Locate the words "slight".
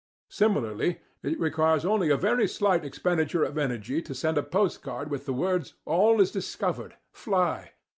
2.47-2.83